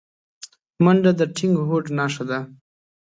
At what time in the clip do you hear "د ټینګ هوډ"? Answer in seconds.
1.19-1.85